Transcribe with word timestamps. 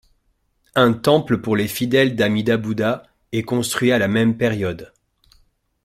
Un 0.73 0.93
temple 0.93 1.41
pour 1.43 1.55
les 1.55 1.67
fidèles 1.67 2.15
d'Amida 2.15 2.57
Buddha 2.57 3.03
est 3.33 3.43
construit 3.43 3.91
à 3.91 3.99
la 3.99 4.07
même 4.07 4.35
période. 4.35 4.91